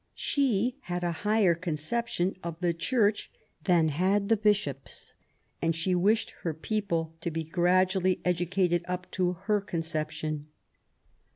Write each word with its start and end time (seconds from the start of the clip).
She 0.15 0.77
had 0.85 1.03
a 1.03 1.11
higher 1.11 1.53
conception 1.53 2.35
of 2.43 2.59
the 2.59 2.73
Church 2.73 3.29
than 3.65 3.89
had 3.89 4.29
the 4.29 4.35
Bishops, 4.35 5.13
and 5.61 5.75
she 5.75 5.93
wished 5.93 6.31
her 6.41 6.55
people 6.55 7.13
to 7.21 7.29
be 7.29 7.43
gradually 7.43 8.19
educated 8.25 8.83
up 8.87 9.11
to 9.11 9.33
her 9.43 9.61
conception. 9.61 10.47